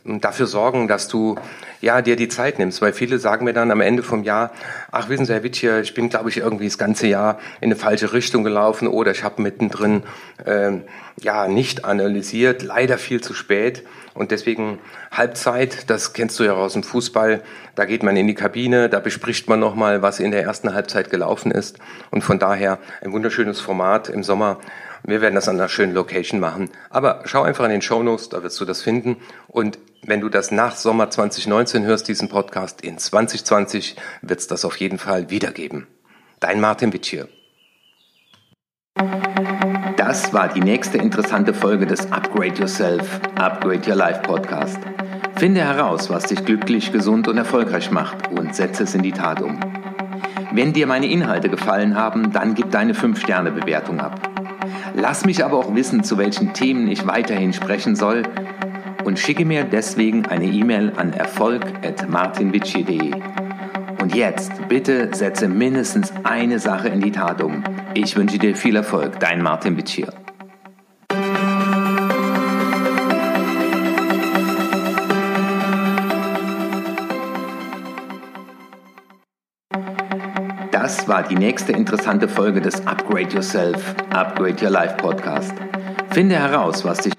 und 0.05 0.25
dafür 0.25 0.47
sorgen, 0.47 0.89
dass 0.89 1.09
du 1.09 1.37
ja 1.81 2.03
dir 2.03 2.17
die 2.17 2.29
Zeit 2.29 2.59
nimmst, 2.59 2.83
weil 2.83 2.93
viele 2.93 3.19
sagen 3.19 3.45
mir 3.45 3.53
dann 3.53 3.71
am 3.71 3.81
Ende 3.81 4.03
vom 4.03 4.25
Jahr, 4.25 4.51
ach 4.91 5.09
wissen 5.09 5.27
Sie, 5.27 5.33
Herr 5.33 5.43
Wittcher, 5.43 5.81
ich 5.81 5.95
bin 5.95 6.09
glaube 6.09 6.29
ich 6.29 6.39
irgendwie 6.39 6.65
das 6.65 6.79
ganze 6.79 7.07
Jahr 7.07 7.39
in 7.61 7.67
eine 7.67 7.77
falsche 7.77 8.13
Richtung 8.13 8.43
gelaufen 8.43 8.89
oder 8.89 9.13
ich 9.13 9.23
habe 9.23 9.43
mittendrin 9.43 10.03
äh, 10.45 10.73
ja 11.21 11.47
nicht 11.47 11.85
analysiert, 11.85 12.63
leider 12.63 12.99
viel 12.99 13.21
zu 13.21 13.35
spät. 13.35 13.85
Und 14.15 14.31
deswegen 14.31 14.79
Halbzeit, 15.11 15.89
das 15.89 16.13
kennst 16.13 16.39
du 16.39 16.45
ja 16.45 16.53
aus 16.53 16.75
dem 16.75 16.83
Fußball, 16.83 17.43
da 17.75 17.85
geht 17.87 18.03
man 18.03 18.17
in 18.17 18.27
die 18.27 18.35
Kabine, 18.35 18.91
da 18.91 19.01
bespricht 19.01 19.49
man 19.49 19.59
nochmal, 19.59 20.03
was 20.03 20.21
in 20.21 20.33
der 20.33 20.43
ersten 20.43 20.75
Halbzeit 20.75 21.11
gelaufen 21.11 21.51
ist. 21.51 21.79
Und 22.11 22.23
von 22.23 22.39
daher 22.39 22.79
ein 23.01 23.13
wunderschönes 23.13 23.61
Format 23.61 24.11
im 24.11 24.23
Sommer 24.23 24.59
wir 25.05 25.21
werden 25.21 25.35
das 25.35 25.49
an 25.49 25.57
einer 25.57 25.69
schönen 25.69 25.95
Location 25.95 26.41
machen. 26.41 26.71
Aber 26.91 27.23
schau 27.25 27.43
einfach 27.43 27.65
in 27.65 27.71
den 27.71 27.83
Show 27.83 28.03
Notes, 28.03 28.29
da 28.29 28.43
wirst 28.43 28.61
du 28.61 28.65
das 28.65 28.83
finden. 28.83 29.17
Und 29.49 29.79
wenn 30.05 30.21
du 30.21 30.29
das 30.29 30.51
nach 30.51 30.77
Sommer 30.77 31.11
2019 31.11 31.85
hörst, 31.85 32.09
diesen 32.09 32.29
Podcast, 32.29 32.81
in 32.83 32.99
2020 32.99 33.97
wird 34.23 34.41
es 34.41 34.47
das 34.47 34.65
auf 34.65 34.77
jeden 34.77 34.99
Fall 34.99 35.31
wiedergeben. 35.31 35.87
Dein 36.41 36.61
Martin 36.61 36.93
Witsch 36.93 37.11
hier. 37.11 37.29
Das 39.97 40.33
war 40.33 40.49
die 40.49 40.61
nächste 40.61 40.99
interessante 40.99 41.55
Folge 41.55 41.87
des 41.87 42.11
Upgrade 42.13 42.55
Yourself, 42.55 43.21
Upgrade 43.37 43.89
Your 43.89 43.97
Life 43.97 44.21
Podcast. 44.23 44.79
Finde 45.37 45.63
heraus, 45.63 46.11
was 46.11 46.25
dich 46.25 46.45
glücklich, 46.45 46.93
gesund 46.93 47.27
und 47.27 47.39
erfolgreich 47.39 47.91
macht 47.91 48.31
und 48.31 48.55
setze 48.55 48.85
es 48.85 48.95
in 48.95 49.03
die 49.03 49.13
Tat 49.13 49.41
um. 49.41 49.59
Wenn 50.53 50.73
dir 50.73 50.87
meine 50.87 51.07
Inhalte 51.07 51.49
gefallen 51.49 51.97
haben, 51.97 52.33
dann 52.33 52.55
gib 52.55 52.71
deine 52.71 52.93
5-Sterne-Bewertung 52.93 54.01
ab. 54.01 54.32
Lass 54.95 55.25
mich 55.25 55.45
aber 55.45 55.59
auch 55.59 55.75
wissen, 55.75 56.05
zu 56.05 56.19
welchen 56.19 56.53
Themen 56.53 56.89
ich 56.89 57.07
weiterhin 57.07 57.53
sprechen 57.53 57.97
soll 57.97 58.23
und 59.05 59.19
schicke 59.19 59.45
mir 59.45 59.65
deswegen 59.65 60.27
eine 60.27 60.45
E-Mail 60.45 60.93
an 60.97 61.13
erfolg.martinvici.de. 61.13 63.13
Und 64.01 64.15
jetzt 64.15 64.53
bitte 64.69 65.15
setze 65.15 65.49
mindestens 65.49 66.13
eine 66.25 66.59
Sache 66.59 66.89
in 66.89 67.01
die 67.01 67.13
Tat 67.13 67.43
um. 67.43 67.63
Ich 67.95 68.17
wünsche 68.17 68.39
dir 68.39 68.57
viel 68.57 68.77
Erfolg, 68.77 69.21
dein 69.21 69.43
Martin 69.43 69.77
Vici. 69.77 70.07
War 81.13 81.23
die 81.23 81.35
nächste 81.35 81.73
interessante 81.73 82.27
Folge 82.27 82.63
des 82.63 82.87
Upgrade 82.87 83.35
Yourself, 83.35 83.95
Upgrade 84.15 84.65
Your 84.65 84.71
Life 84.71 84.97
Podcast. 84.97 85.53
Finde 86.09 86.37
heraus, 86.37 86.87
was 86.87 87.01
dich 87.01 87.13